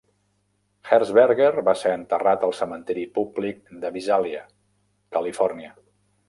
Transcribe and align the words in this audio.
Hershberger 0.93 1.49
va 1.67 1.75
ser 1.81 1.91
enterrat 1.97 2.47
al 2.47 2.55
cementiri 2.61 3.05
públic 3.19 3.61
de 3.85 3.93
Visalia, 3.99 4.43
Califòrnia. 5.19 5.73